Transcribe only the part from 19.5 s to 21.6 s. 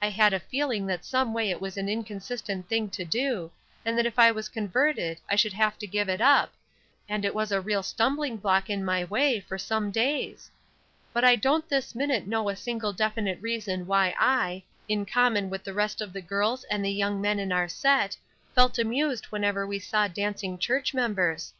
we saw dancing church members.